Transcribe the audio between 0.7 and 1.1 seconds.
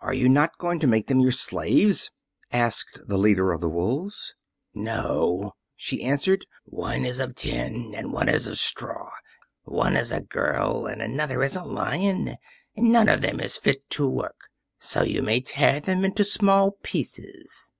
to make